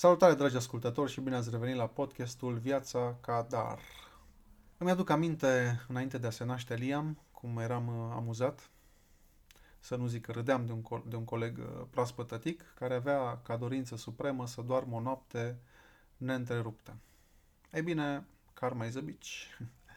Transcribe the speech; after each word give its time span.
Salutare, 0.00 0.34
dragi 0.34 0.56
ascultători, 0.56 1.10
și 1.10 1.20
bine 1.20 1.36
ați 1.36 1.50
revenit 1.50 1.76
la 1.76 1.86
podcastul 1.86 2.58
Viața 2.58 3.16
ca 3.20 3.46
dar. 3.50 3.78
Îmi 4.76 4.90
aduc 4.90 5.10
aminte, 5.10 5.80
înainte 5.88 6.18
de 6.18 6.26
a 6.26 6.30
se 6.30 6.44
naște 6.44 6.74
Liam, 6.74 7.18
cum 7.30 7.58
eram 7.58 7.86
uh, 7.86 8.12
amuzat, 8.14 8.70
să 9.78 9.96
nu 9.96 10.06
zic 10.06 10.24
că 10.24 10.32
râdeam 10.32 10.66
de 10.66 10.72
un, 10.72 10.82
co- 10.82 11.08
de 11.08 11.16
un 11.16 11.24
coleg 11.24 11.58
uh, 11.58 11.86
proaspătătic, 11.90 12.72
care 12.74 12.94
avea 12.94 13.40
ca 13.42 13.56
dorință 13.56 13.96
supremă 13.96 14.46
să 14.46 14.62
doarmă 14.62 14.96
o 14.96 15.00
noapte 15.00 15.58
neîntreruptă. 16.16 16.96
Ei 17.72 17.82
bine, 17.82 18.26
karma 18.54 18.84
is 18.84 18.96
a 18.96 19.00
bitch. 19.00 19.28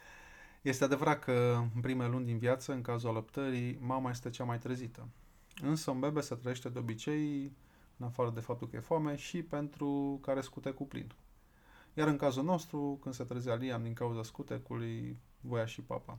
Este 0.62 0.84
adevărat 0.84 1.18
că 1.18 1.62
în 1.74 1.80
primele 1.80 2.10
luni 2.10 2.26
din 2.26 2.38
viață, 2.38 2.72
în 2.72 2.82
cazul 2.82 3.08
alăptării, 3.08 3.78
mama 3.80 4.10
este 4.10 4.30
cea 4.30 4.44
mai 4.44 4.58
trezită. 4.58 5.08
Însă 5.60 5.90
un 5.90 6.00
bebe 6.00 6.20
se 6.20 6.34
trăiește 6.34 6.68
de 6.68 6.78
obicei 6.78 7.52
în 8.02 8.08
afară 8.08 8.30
de 8.30 8.40
faptul 8.40 8.68
că 8.68 8.76
e 8.76 8.80
foame, 8.80 9.16
și 9.16 9.42
pentru 9.42 10.18
care 10.22 10.40
scute 10.40 10.70
cu 10.70 10.86
plin. 10.86 11.12
Iar 11.94 12.08
în 12.08 12.16
cazul 12.16 12.44
nostru, 12.44 12.98
când 13.02 13.14
se 13.14 13.24
trezea 13.24 13.54
Liam 13.54 13.82
din 13.82 13.92
cauza 13.92 14.22
scutecului, 14.22 15.18
voia 15.40 15.64
și 15.66 15.80
papa. 15.82 16.18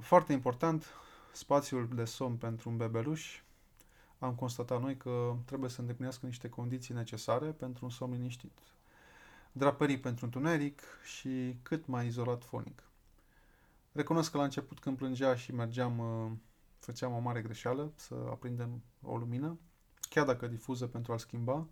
Foarte 0.00 0.32
important, 0.32 0.86
spațiul 1.32 1.88
de 1.94 2.04
somn 2.04 2.36
pentru 2.36 2.70
un 2.70 2.76
bebeluș. 2.76 3.42
Am 4.18 4.34
constatat 4.34 4.80
noi 4.80 4.96
că 4.96 5.36
trebuie 5.44 5.70
să 5.70 5.80
îndeplinească 5.80 6.26
niște 6.26 6.48
condiții 6.48 6.94
necesare 6.94 7.46
pentru 7.50 7.84
un 7.84 7.90
somn 7.90 8.12
liniștit. 8.12 8.58
Draperii 9.52 10.00
pentru 10.00 10.24
întuneric 10.24 10.82
și 11.04 11.56
cât 11.62 11.86
mai 11.86 12.06
izolat 12.06 12.44
fonic. 12.44 12.82
Recunosc 13.92 14.30
că 14.30 14.36
la 14.36 14.44
început 14.44 14.78
când 14.78 14.96
plângea 14.96 15.34
și 15.34 15.52
mergeam, 15.52 15.98
uh, 15.98 16.30
făceam 16.78 17.12
o 17.12 17.18
mare 17.18 17.42
greșeală 17.42 17.92
să 17.94 18.14
aprindem 18.30 18.82
o 19.02 19.16
lumină, 19.16 19.58
chiar 20.08 20.26
dacă 20.26 20.46
difuză 20.46 20.86
pentru 20.86 21.12
a-l 21.12 21.18
schimba 21.18 21.66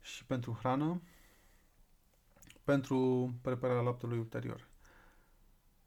și 0.00 0.24
pentru 0.24 0.56
hrană, 0.58 1.00
pentru 2.64 3.30
prepararea 3.42 3.82
laptelui 3.82 4.18
ulterior. 4.18 4.68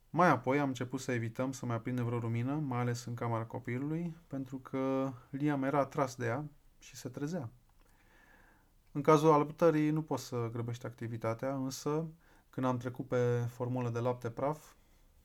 Mai 0.09 0.29
apoi 0.29 0.59
am 0.59 0.67
început 0.67 0.99
să 0.99 1.11
evităm 1.11 1.51
să 1.51 1.65
mai 1.65 1.75
aprindem 1.75 2.05
vreo 2.05 2.17
lumină, 2.17 2.53
mai 2.53 2.79
ales 2.79 3.05
în 3.05 3.13
camera 3.13 3.45
copilului, 3.45 4.15
pentru 4.27 4.57
că 4.57 5.13
Liam 5.29 5.63
era 5.63 5.79
atras 5.79 6.15
de 6.15 6.25
ea 6.25 6.45
și 6.79 6.95
se 6.95 7.09
trezea. 7.09 7.49
În 8.91 9.01
cazul 9.01 9.31
alăptării 9.31 9.89
nu 9.89 10.01
poți 10.01 10.25
să 10.25 10.49
grăbești 10.51 10.85
activitatea, 10.85 11.55
însă 11.55 12.07
când 12.49 12.65
am 12.65 12.77
trecut 12.77 13.07
pe 13.07 13.45
formulă 13.49 13.89
de 13.89 13.99
lapte 13.99 14.29
praf, 14.29 14.73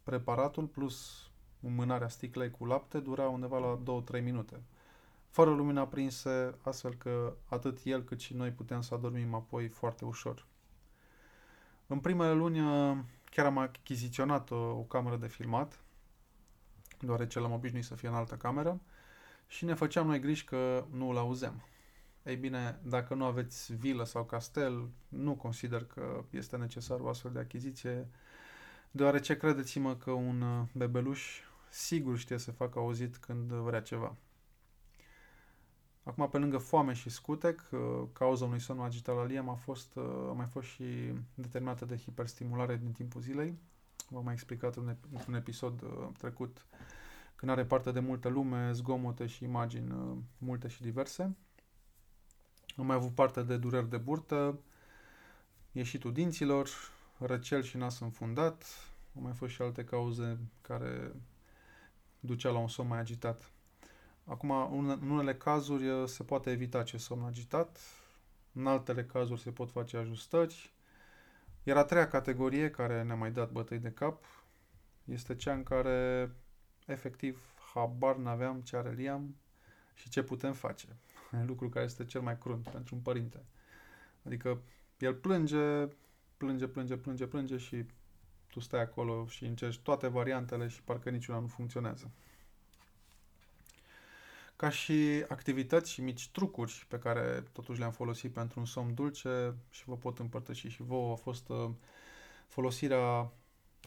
preparatul 0.02 0.66
plus 0.66 1.30
mânarea 1.60 2.08
sticlei 2.08 2.50
cu 2.50 2.64
lapte 2.64 3.00
dura 3.00 3.28
undeva 3.28 3.58
la 3.58 4.02
2-3 4.18 4.22
minute 4.22 4.62
fără 5.30 5.50
lumina 5.50 5.80
aprinse, 5.80 6.54
astfel 6.62 6.94
că 6.94 7.36
atât 7.48 7.78
el 7.84 8.02
cât 8.02 8.20
și 8.20 8.34
noi 8.34 8.50
puteam 8.50 8.80
să 8.80 8.94
adormim 8.94 9.34
apoi 9.34 9.68
foarte 9.68 10.04
ușor. 10.04 10.46
În 11.86 11.98
primele 11.98 12.32
luni 12.32 12.58
chiar 13.30 13.46
am 13.46 13.58
achiziționat 13.58 14.50
o, 14.50 14.56
o 14.56 14.82
cameră 14.82 15.16
de 15.16 15.26
filmat, 15.26 15.80
deoarece 17.00 17.40
l-am 17.40 17.52
obișnuit 17.52 17.84
să 17.84 17.94
fie 17.94 18.08
în 18.08 18.14
altă 18.14 18.34
cameră, 18.34 18.80
și 19.46 19.64
ne 19.64 19.74
făceam 19.74 20.06
noi 20.06 20.20
griji 20.20 20.44
că 20.44 20.86
nu 20.90 21.08
îl 21.08 21.16
auzem. 21.16 21.62
Ei 22.22 22.36
bine, 22.36 22.80
dacă 22.82 23.14
nu 23.14 23.24
aveți 23.24 23.74
vilă 23.74 24.04
sau 24.04 24.24
castel, 24.24 24.88
nu 25.08 25.34
consider 25.34 25.84
că 25.84 26.24
este 26.30 26.56
necesar 26.56 27.00
o 27.00 27.08
astfel 27.08 27.32
de 27.32 27.38
achiziție, 27.38 28.08
deoarece 28.90 29.36
credeți-mă 29.36 29.96
că 29.96 30.10
un 30.10 30.66
bebeluș 30.72 31.40
sigur 31.70 32.18
știe 32.18 32.38
să 32.38 32.52
facă 32.52 32.78
auzit 32.78 33.16
când 33.16 33.52
vrea 33.52 33.80
ceva. 33.82 34.16
Acum, 36.06 36.28
pe 36.28 36.38
lângă 36.38 36.58
foame 36.58 36.92
și 36.92 37.08
scutec, 37.08 37.68
uh, 37.70 37.80
cauza 38.12 38.44
unui 38.44 38.60
somn 38.60 38.80
agitat 38.80 39.16
la 39.16 39.24
Liam 39.24 39.48
a, 39.48 39.54
fost, 39.54 39.94
uh, 39.94 40.04
a 40.04 40.32
mai 40.32 40.46
fost 40.46 40.66
și 40.66 40.84
determinată 41.34 41.84
de 41.84 41.96
hiperstimulare 41.96 42.76
din 42.76 42.92
timpul 42.92 43.20
zilei. 43.20 43.58
V-am 44.08 44.24
mai 44.24 44.32
explicat 44.32 44.76
într-un 45.12 45.34
episod 45.34 45.82
uh, 45.82 46.08
trecut 46.18 46.66
când 47.34 47.50
are 47.50 47.64
parte 47.64 47.92
de 47.92 48.00
multă 48.00 48.28
lume, 48.28 48.72
zgomote 48.72 49.26
și 49.26 49.44
imagini 49.44 49.94
multe 50.38 50.68
și 50.68 50.82
diverse. 50.82 51.36
Am 52.76 52.86
mai 52.86 52.96
avut 52.96 53.14
parte 53.14 53.42
de 53.42 53.56
dureri 53.56 53.88
de 53.88 53.96
burtă, 53.96 54.58
ieșitul 55.72 56.12
dinților, 56.12 56.68
răcel 57.18 57.62
și 57.62 57.76
nas 57.76 58.00
înfundat. 58.00 58.64
Au 59.16 59.22
mai 59.22 59.32
fost 59.32 59.52
și 59.52 59.62
alte 59.62 59.84
cauze 59.84 60.38
care 60.60 61.12
ducea 62.20 62.50
la 62.50 62.58
un 62.58 62.68
somn 62.68 62.88
mai 62.88 62.98
agitat. 62.98 63.50
Acum, 64.28 64.50
în 64.50 65.10
unele 65.10 65.34
cazuri 65.34 65.88
uh, 65.88 66.06
se 66.06 66.22
poate 66.22 66.50
evita 66.50 66.78
acest 66.78 67.04
somn 67.04 67.22
agitat, 67.22 67.80
în 68.52 68.66
altele 68.66 69.04
cazuri 69.04 69.40
se 69.40 69.50
pot 69.50 69.70
face 69.70 69.96
ajustări. 69.96 70.72
Iar 71.62 71.76
a 71.76 71.84
treia 71.84 72.08
categorie 72.08 72.70
care 72.70 73.02
ne-a 73.02 73.14
mai 73.14 73.30
dat 73.30 73.50
bătăi 73.50 73.78
de 73.78 73.90
cap 73.90 74.24
este 75.04 75.36
cea 75.36 75.52
în 75.52 75.62
care 75.62 76.30
efectiv 76.86 77.54
habar 77.74 78.16
n-aveam 78.16 78.60
ce 78.60 78.76
are 78.76 78.92
Liam 78.92 79.36
și 79.94 80.08
ce 80.08 80.22
putem 80.22 80.52
face. 80.52 80.96
Lucru 81.46 81.68
care 81.68 81.84
este 81.84 82.04
cel 82.04 82.20
mai 82.20 82.38
crunt 82.38 82.68
pentru 82.68 82.94
un 82.94 83.00
părinte. 83.00 83.44
Adică 84.22 84.60
el 84.98 85.14
plânge, 85.14 85.88
plânge, 86.36 86.66
plânge, 86.66 86.96
plânge, 86.96 87.26
plânge 87.26 87.56
și 87.56 87.84
tu 88.50 88.60
stai 88.60 88.80
acolo 88.80 89.26
și 89.26 89.44
încerci 89.44 89.78
toate 89.78 90.06
variantele 90.06 90.68
și 90.68 90.82
parcă 90.82 91.10
niciuna 91.10 91.38
nu 91.38 91.46
funcționează 91.46 92.10
ca 94.56 94.68
și 94.68 95.24
activități 95.28 95.92
și 95.92 96.00
mici 96.00 96.28
trucuri 96.28 96.86
pe 96.88 96.98
care 96.98 97.44
totuși 97.52 97.78
le-am 97.78 97.92
folosit 97.92 98.32
pentru 98.32 98.60
un 98.60 98.66
somn 98.66 98.94
dulce 98.94 99.54
și 99.70 99.84
vă 99.84 99.96
pot 99.96 100.18
împărtăși 100.18 100.68
și 100.68 100.82
vouă 100.82 101.12
a 101.12 101.14
fost 101.14 101.48
uh, 101.48 101.70
folosirea 102.48 103.32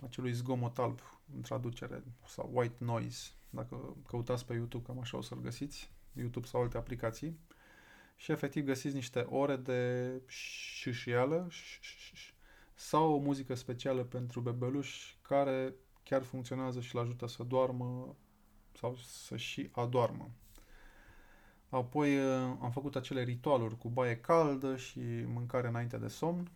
acelui 0.03 0.31
zgomot 0.31 0.79
alb 0.79 0.99
în 1.35 1.41
traducere 1.41 2.03
sau 2.27 2.49
white 2.53 2.83
noise, 2.83 3.29
dacă 3.49 3.95
căutați 4.07 4.45
pe 4.45 4.53
YouTube, 4.53 4.85
cam 4.85 4.99
așa 4.99 5.17
o 5.17 5.21
să-l 5.21 5.41
găsiți, 5.41 5.91
YouTube 6.13 6.47
sau 6.47 6.61
alte 6.61 6.77
aplicații. 6.77 7.39
Și 8.15 8.31
efectiv 8.31 8.65
găsiți 8.65 8.95
niște 8.95 9.19
ore 9.19 9.55
de 9.55 10.11
șâșială 10.27 11.47
sau 12.73 13.13
o 13.13 13.17
muzică 13.17 13.55
specială 13.55 14.03
pentru 14.03 14.39
bebeluși 14.39 15.17
care 15.21 15.73
chiar 16.03 16.23
funcționează 16.23 16.81
și 16.81 16.95
îl 16.95 17.01
ajută 17.01 17.27
să 17.27 17.43
doarmă 17.43 18.15
sau 18.71 18.95
să 18.95 19.37
și 19.37 19.69
adoarmă. 19.71 20.31
Apoi 21.69 22.17
uh, 22.17 22.23
am 22.61 22.71
făcut 22.71 22.95
acele 22.95 23.23
ritualuri 23.23 23.77
cu 23.77 23.87
baie 23.89 24.17
caldă 24.17 24.75
și 24.75 24.99
mâncare 25.25 25.67
înainte 25.67 25.97
de 25.97 26.07
somn. 26.07 26.51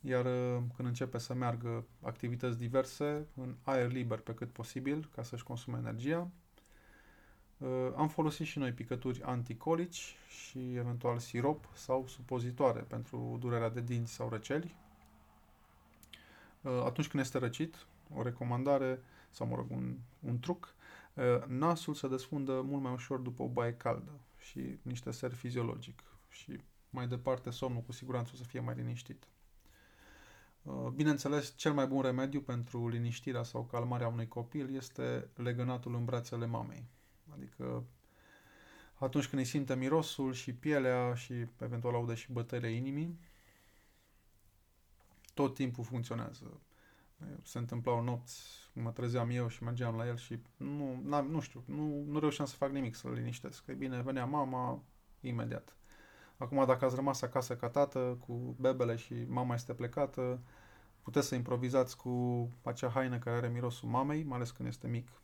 Iar 0.00 0.24
uh, 0.24 0.62
când 0.76 0.88
începe 0.88 1.18
să 1.18 1.34
meargă 1.34 1.84
activități 2.02 2.58
diverse, 2.58 3.26
în 3.36 3.54
aer 3.62 3.90
liber 3.90 4.18
pe 4.18 4.34
cât 4.34 4.50
posibil, 4.50 5.10
ca 5.14 5.22
să-și 5.22 5.42
consume 5.42 5.78
energia. 5.78 6.28
Uh, 7.58 7.68
am 7.96 8.08
folosit 8.08 8.46
și 8.46 8.58
noi 8.58 8.72
picături 8.72 9.22
anticolici 9.22 10.16
și 10.28 10.74
eventual 10.74 11.18
sirop 11.18 11.68
sau 11.72 12.06
supozitoare 12.06 12.80
pentru 12.80 13.36
durerea 13.40 13.70
de 13.70 13.80
dinți 13.80 14.12
sau 14.12 14.28
răceli. 14.28 14.76
Atunci 16.84 17.08
când 17.08 17.22
este 17.22 17.38
răcit, 17.38 17.86
o 18.14 18.22
recomandare 18.22 19.02
sau, 19.30 19.46
mă 19.46 19.54
rog, 19.56 19.70
un, 19.70 19.96
un 20.20 20.38
truc, 20.38 20.74
Uh, 20.78 20.83
nasul 21.46 21.94
se 21.94 22.08
desfundă 22.08 22.60
mult 22.60 22.82
mai 22.82 22.92
ușor 22.92 23.18
după 23.18 23.42
o 23.42 23.48
baie 23.48 23.74
caldă 23.74 24.20
și 24.38 24.78
niște 24.82 25.10
ser 25.10 25.32
fiziologic 25.32 26.02
și 26.28 26.60
mai 26.90 27.08
departe 27.08 27.50
somnul 27.50 27.82
cu 27.82 27.92
siguranță 27.92 28.30
o 28.34 28.36
să 28.36 28.44
fie 28.44 28.60
mai 28.60 28.74
liniștit. 28.74 29.28
Uh, 30.62 30.88
bineînțeles, 30.94 31.52
cel 31.56 31.72
mai 31.72 31.86
bun 31.86 32.02
remediu 32.02 32.40
pentru 32.40 32.88
liniștirea 32.88 33.42
sau 33.42 33.64
calmarea 33.64 34.08
unui 34.08 34.28
copil 34.28 34.74
este 34.74 35.28
legănatul 35.34 35.94
în 35.94 36.04
brațele 36.04 36.46
mamei. 36.46 36.86
Adică 37.32 37.84
atunci 38.94 39.26
când 39.26 39.42
îi 39.42 39.48
simte 39.48 39.76
mirosul 39.76 40.32
și 40.32 40.54
pielea 40.54 41.14
și 41.14 41.32
eventual 41.58 41.94
aude 41.94 42.14
și 42.14 42.32
bătăile 42.32 42.70
inimii, 42.70 43.18
tot 45.34 45.54
timpul 45.54 45.84
funcționează. 45.84 46.60
Se 47.42 47.58
întâmplau 47.58 48.02
nopți, 48.02 48.70
mă 48.72 48.90
trezeam 48.90 49.30
eu 49.30 49.48
și 49.48 49.62
mergeam 49.62 49.96
la 49.96 50.06
el 50.06 50.16
și 50.16 50.38
nu, 50.56 51.00
nu 51.30 51.40
știu, 51.40 51.62
nu, 51.66 52.04
nu 52.06 52.18
reușeam 52.18 52.46
să 52.46 52.56
fac 52.56 52.70
nimic 52.70 52.94
să-l 52.94 53.12
liniștesc. 53.12 53.64
Că 53.64 53.72
bine, 53.72 54.02
venea 54.02 54.24
mama 54.24 54.82
imediat. 55.20 55.76
Acum, 56.36 56.64
dacă 56.66 56.84
ați 56.84 56.94
rămas 56.94 57.22
acasă 57.22 57.56
ca 57.56 57.68
tată, 57.68 58.18
cu 58.26 58.56
bebele 58.60 58.96
și 58.96 59.14
mama 59.28 59.54
este 59.54 59.74
plecată, 59.74 60.42
puteți 61.02 61.26
să 61.26 61.34
improvizați 61.34 61.96
cu 61.96 62.48
acea 62.62 62.88
haină 62.88 63.18
care 63.18 63.36
are 63.36 63.48
mirosul 63.48 63.88
mamei, 63.88 64.22
mai 64.22 64.36
ales 64.36 64.50
când 64.50 64.68
este 64.68 64.88
mic, 64.88 65.22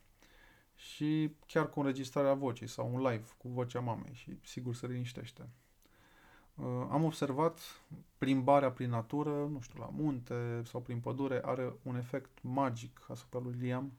și 0.75 1.37
chiar 1.47 1.71
cu 1.71 1.81
înregistrarea 1.81 2.35
vocii 2.35 2.67
sau 2.67 2.95
un 2.95 3.01
live 3.01 3.25
cu 3.37 3.49
vocea 3.49 3.81
mamei 3.81 4.15
și 4.15 4.39
sigur 4.43 4.75
se 4.75 4.87
liniștește. 4.87 5.49
Uh, 6.61 6.87
am 6.91 7.05
observat 7.05 7.61
plimbarea 8.19 8.71
prin 8.71 8.91
natură, 8.91 9.31
nu 9.31 9.61
știu, 9.61 9.79
la 9.81 9.89
munte 9.93 10.63
sau 10.65 10.81
prin 10.81 11.01
pădure, 11.01 11.41
are 11.45 11.75
un 11.83 11.97
efect 11.97 12.39
magic 12.43 13.07
asupra 13.09 13.39
lui 13.39 13.55
Liam 13.59 13.93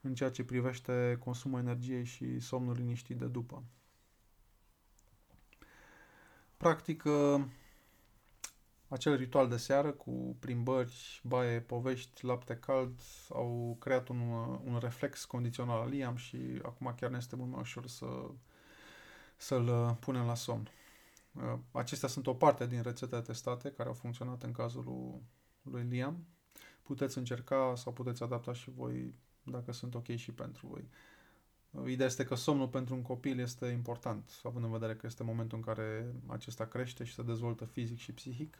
în 0.00 0.14
ceea 0.14 0.30
ce 0.30 0.44
privește 0.44 1.16
consumul 1.24 1.58
energiei 1.58 2.04
și 2.04 2.40
somnul 2.40 2.74
liniștit 2.74 3.16
de 3.16 3.26
după. 3.26 3.62
Practic, 6.56 7.04
acel 8.88 9.16
ritual 9.16 9.48
de 9.48 9.56
seară 9.56 9.90
cu 9.90 10.36
plimbări, 10.38 11.20
baie, 11.24 11.60
povești, 11.60 12.24
lapte 12.24 12.56
cald 12.56 13.00
au 13.28 13.76
creat 13.80 14.08
un, 14.08 14.20
un 14.64 14.78
reflex 14.80 15.24
condițional 15.24 15.80
al 15.80 15.88
Liam 15.88 16.16
și 16.16 16.60
acum 16.62 16.94
chiar 16.96 17.10
ne 17.10 17.16
este 17.16 17.36
mult 17.36 17.50
mai 17.50 17.60
ușor 17.60 17.86
să, 17.86 18.06
să-l 19.36 19.96
punem 20.00 20.26
la 20.26 20.34
somn. 20.34 20.68
Acestea 21.70 22.08
sunt 22.08 22.26
o 22.26 22.34
parte 22.34 22.66
din 22.66 22.82
rețete 22.82 23.20
testate 23.20 23.70
care 23.70 23.88
au 23.88 23.94
funcționat 23.94 24.42
în 24.42 24.52
cazul 24.52 24.84
lui, 24.84 25.22
lui 25.72 25.82
Liam. 25.82 26.26
Puteți 26.82 27.18
încerca 27.18 27.72
sau 27.76 27.92
puteți 27.92 28.22
adapta 28.22 28.52
și 28.52 28.70
voi 28.70 29.14
dacă 29.42 29.72
sunt 29.72 29.94
ok 29.94 30.14
și 30.14 30.32
pentru 30.32 30.66
voi. 30.66 30.88
Ideea 31.86 32.08
este 32.08 32.24
că 32.24 32.34
somnul 32.34 32.68
pentru 32.68 32.94
un 32.94 33.02
copil 33.02 33.38
este 33.38 33.66
important, 33.66 34.40
având 34.42 34.64
în 34.64 34.70
vedere 34.70 34.94
că 34.94 35.06
este 35.06 35.22
momentul 35.22 35.58
în 35.58 35.64
care 35.64 36.14
acesta 36.26 36.66
crește 36.66 37.04
și 37.04 37.14
se 37.14 37.22
dezvoltă 37.22 37.64
fizic 37.64 37.98
și 37.98 38.12
psihic. 38.12 38.58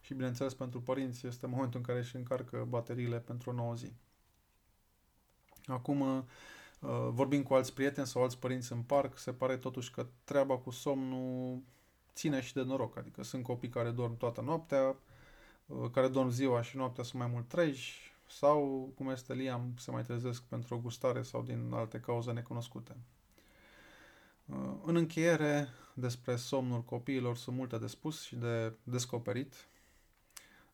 Și, 0.00 0.14
bineînțeles, 0.14 0.54
pentru 0.54 0.80
părinți 0.80 1.26
este 1.26 1.46
momentul 1.46 1.78
în 1.78 1.86
care 1.86 1.98
își 1.98 2.16
încarcă 2.16 2.66
bateriile 2.68 3.18
pentru 3.18 3.50
o 3.50 3.52
nouă 3.52 3.74
zi. 3.74 3.92
Acum, 5.66 6.00
uh, 6.00 6.24
vorbim 7.10 7.42
cu 7.42 7.54
alți 7.54 7.74
prieteni 7.74 8.06
sau 8.06 8.22
alți 8.22 8.38
părinți 8.38 8.72
în 8.72 8.82
parc, 8.82 9.18
se 9.18 9.32
pare 9.32 9.56
totuși 9.56 9.90
că 9.90 10.06
treaba 10.24 10.58
cu 10.58 10.70
somnul 10.70 11.62
ține 12.14 12.40
și 12.40 12.52
de 12.52 12.62
noroc. 12.62 12.96
Adică 12.96 13.22
sunt 13.22 13.42
copii 13.42 13.68
care 13.68 13.90
dorm 13.90 14.16
toată 14.16 14.40
noaptea, 14.40 14.96
uh, 15.66 15.90
care 15.90 16.08
dorm 16.08 16.28
ziua 16.28 16.62
și 16.62 16.76
noaptea 16.76 17.04
sunt 17.04 17.22
mai 17.22 17.30
mult 17.32 17.48
treji, 17.48 18.12
sau, 18.32 18.92
cum 18.94 19.08
este 19.08 19.34
Liam, 19.34 19.74
se 19.78 19.90
mai 19.90 20.02
trezesc 20.02 20.42
pentru 20.42 20.74
o 20.74 20.78
gustare 20.78 21.22
sau 21.22 21.42
din 21.42 21.70
alte 21.72 22.00
cauze 22.00 22.32
necunoscute. 22.32 22.96
Uh, 24.46 24.74
în 24.84 24.96
încheiere, 24.96 25.68
despre 25.94 26.36
somnul 26.36 26.82
copiilor 26.82 27.36
sunt 27.36 27.56
multe 27.56 27.78
de 27.78 27.86
spus 27.86 28.22
și 28.22 28.36
de 28.36 28.72
descoperit. 28.82 29.54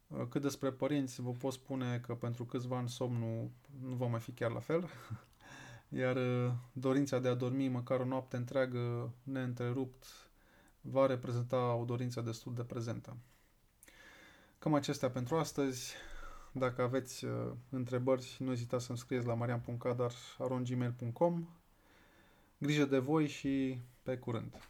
Uh, 0.06 0.26
cât 0.28 0.42
despre 0.42 0.70
părinți, 0.70 1.20
vă 1.20 1.30
pot 1.30 1.52
spune 1.52 1.98
că 1.98 2.14
pentru 2.14 2.44
câțiva 2.44 2.76
ani 2.76 2.88
somnul 2.88 3.50
nu 3.80 3.94
va 3.94 4.06
mai 4.06 4.20
fi 4.20 4.30
chiar 4.30 4.50
la 4.50 4.60
fel, 4.60 4.88
iar 6.02 6.16
uh, 6.16 6.52
dorința 6.72 7.18
de 7.18 7.28
a 7.28 7.34
dormi 7.34 7.68
măcar 7.68 8.00
o 8.00 8.04
noapte 8.04 8.36
întreagă 8.36 9.12
neîntrerupt 9.22 10.06
va 10.90 11.06
reprezenta 11.06 11.74
o 11.74 11.84
dorință 11.84 12.20
destul 12.20 12.54
de 12.54 12.62
prezentă. 12.62 13.16
Cam 14.58 14.74
acestea 14.74 15.10
pentru 15.10 15.36
astăzi. 15.36 15.94
Dacă 16.52 16.82
aveți 16.82 17.24
uh, 17.24 17.52
întrebări, 17.70 18.36
nu 18.38 18.52
ezitați 18.52 18.84
să-mi 18.84 18.98
scrieți 18.98 19.26
la 19.26 19.34
marian.cadar.gmail.com 19.34 21.48
Grijă 22.58 22.84
de 22.84 22.98
voi 22.98 23.26
și 23.26 23.78
pe 24.02 24.18
curând! 24.18 24.62